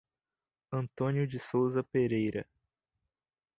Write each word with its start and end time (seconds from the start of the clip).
Antônio 0.71 1.27
de 1.27 1.37
Sousa 1.37 1.83
Pereira 1.83 2.47